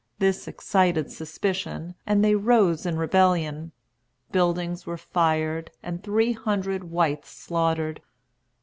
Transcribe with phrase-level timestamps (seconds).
[0.17, 3.71] This excited suspicion, and they rose in rebellion.
[4.31, 8.01] Buildings were fired, and three hundred whites slaughtered.